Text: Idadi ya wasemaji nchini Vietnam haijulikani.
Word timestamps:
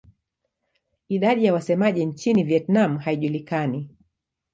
Idadi 1.09 1.45
ya 1.45 1.53
wasemaji 1.53 2.05
nchini 2.05 2.43
Vietnam 2.43 2.97
haijulikani. 2.97 3.89